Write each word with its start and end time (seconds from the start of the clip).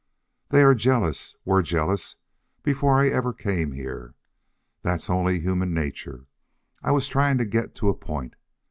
"They 0.49 0.63
are 0.63 0.73
jealous 0.73 1.35
were 1.45 1.61
jealous 1.61 2.15
before 2.63 2.97
I 2.99 3.09
ever 3.09 3.33
came 3.33 3.73
here. 3.73 4.15
That's 4.81 5.11
only 5.11 5.39
human 5.41 5.75
nature. 5.75 6.25
I 6.81 6.89
was 6.91 7.07
trying 7.07 7.37
to 7.37 7.45
get 7.45 7.75
to 7.75 7.89
a 7.89 7.93
point. 7.93 8.35